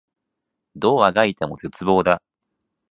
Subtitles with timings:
[0.75, 2.23] どう足掻いても絶望だ